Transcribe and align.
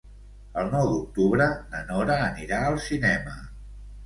El 0.61 0.71
nou 0.75 0.87
d'octubre 0.91 1.47
na 1.75 1.83
Nora 1.91 2.17
anirà 2.31 2.63
al 2.71 2.81
cinema. 2.89 3.39